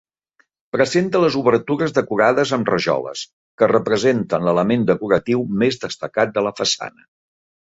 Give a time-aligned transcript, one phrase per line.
[0.75, 3.21] Presenta les obertures decorades amb rajoles,
[3.63, 7.07] que representen l'element decoratiu més destacat de la façana.